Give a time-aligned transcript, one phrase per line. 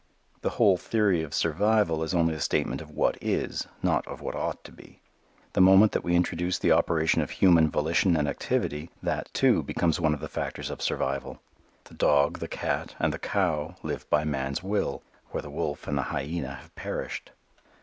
[0.41, 4.33] The whole theory of survival is only a statement of what is, not of what
[4.33, 4.99] ought to be.
[5.53, 9.99] The moment that we introduce the operation of human volition and activity, that, too, becomes
[9.99, 11.39] one of the factors of "survival."
[11.83, 15.99] The dog, the cat, and the cow live by man's will, where the wolf and
[15.99, 17.29] the hyena have perished.